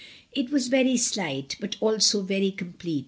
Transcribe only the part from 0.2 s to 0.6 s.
It